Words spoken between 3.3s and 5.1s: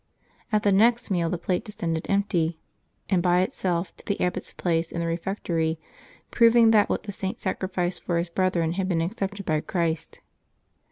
itself, to the abbot's place in the